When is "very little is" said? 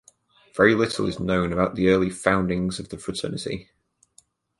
0.57-1.19